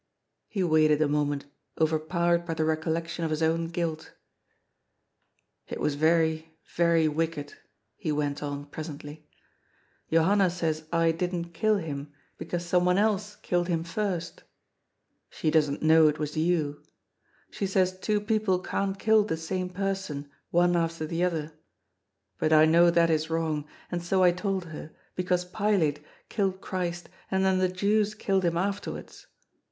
He 0.47 0.63
waited 0.63 0.99
a 1.03 1.07
moment, 1.07 1.45
overpowered 1.79 2.43
by 2.43 2.55
the 2.55 2.65
recollection 2.65 3.23
of 3.23 3.29
his 3.29 3.43
own 3.43 3.67
guilt" 3.67 4.13
It 5.71 5.79
was 5.79 5.93
very, 5.93 6.57
very 6.75 7.07
wicked," 7.07 7.53
he 7.97 8.11
went 8.11 8.41
on 8.41 8.65
presently." 8.65 9.27
Jo 10.11 10.23
hanna 10.23 10.49
says 10.49 10.85
I 10.91 11.11
didn't 11.11 11.53
kill 11.53 11.77
him, 11.77 12.11
because 12.39 12.65
some 12.65 12.83
one 12.83 12.97
else 12.97 13.35
killed 13.43 13.67
him 13.67 13.83
first 13.83 14.41
She 15.29 15.51
doesn't 15.51 15.83
know 15.83 16.07
it 16.07 16.17
was 16.17 16.35
you. 16.35 16.81
She 17.51 17.67
says 17.67 17.95
two 17.99 18.19
people 18.19 18.57
can't 18.57 18.97
kill 18.97 19.23
the 19.23 19.37
same 19.37 19.69
person, 19.69 20.31
one 20.49 20.75
after 20.75 21.05
the 21.05 21.23
other. 21.23 21.53
But 22.39 22.51
I 22.51 22.65
know 22.65 22.89
that 22.89 23.11
is 23.11 23.29
wrong, 23.29 23.67
and 23.91 24.01
so 24.03 24.23
I 24.23 24.31
told 24.31 24.65
her, 24.65 24.95
because 25.13 25.45
Pilate 25.45 26.03
killed 26.27 26.59
Christ, 26.59 27.07
and 27.29 27.45
then 27.45 27.59
the 27.59 27.69
Jews 27.69 28.15
killed 28.15 28.45
hipi 28.45 28.55
afterwards. 28.59 29.27